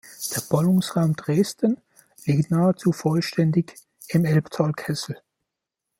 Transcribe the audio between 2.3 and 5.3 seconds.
nahezu vollständig im Elbtalkessel.